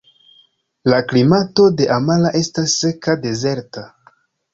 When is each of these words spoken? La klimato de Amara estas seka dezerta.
La 0.93 1.01
klimato 1.11 1.65
de 1.81 1.87
Amara 1.97 2.31
estas 2.39 2.73
seka 2.85 3.15
dezerta. 3.27 3.85